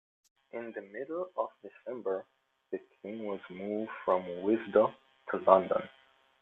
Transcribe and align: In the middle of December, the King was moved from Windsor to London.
In 0.51 0.71
the 0.71 0.81
middle 0.81 1.29
of 1.37 1.49
December, 1.61 2.25
the 2.71 2.79
King 3.03 3.23
was 3.27 3.39
moved 3.51 3.91
from 4.03 4.41
Windsor 4.41 4.87
to 5.29 5.37
London. 5.45 5.87